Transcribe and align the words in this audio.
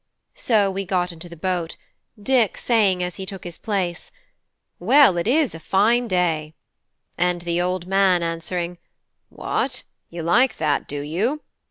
So 0.33 0.71
we 0.71 0.83
got 0.83 1.11
into 1.11 1.29
the 1.29 1.37
boat, 1.37 1.77
Dick 2.19 2.57
saying 2.57 3.03
as 3.03 3.17
he 3.17 3.25
took 3.27 3.43
his 3.43 3.59
place, 3.59 4.11
"Well, 4.79 5.15
it 5.15 5.27
is 5.27 5.53
a 5.53 5.59
fine 5.59 6.07
day!" 6.07 6.55
and 7.19 7.43
the 7.43 7.61
old 7.61 7.85
man 7.85 8.23
answering 8.23 8.79
"What! 9.29 9.83
you 10.09 10.23
like 10.23 10.57
that, 10.57 10.87
do 10.87 11.01
you?" 11.01 11.43